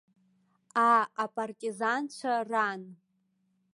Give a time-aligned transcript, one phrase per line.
[0.87, 2.81] Аа, апартизанцәа ран?!